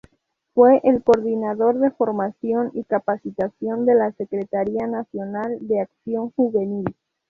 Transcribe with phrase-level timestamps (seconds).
[0.55, 6.85] Fue el Coordinador de Formación y Capacitación de la Secretaría Nacional de Acción Juvenil.